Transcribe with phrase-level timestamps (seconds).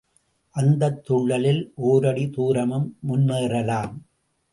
[0.55, 3.93] அந்தத் துள்ளலில் ஒரடி தூரமும் முன்னேறலாம்.